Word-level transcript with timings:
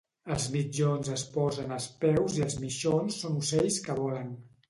Els 0.35 0.45
mitjons 0.53 1.11
es 1.15 1.25
posen 1.35 1.75
als 1.75 1.85
peus 2.05 2.39
i 2.39 2.43
els 2.47 2.57
mixons 2.63 3.21
són 3.27 3.39
ocells 3.43 3.79
que 3.87 4.01
volen 4.03 4.35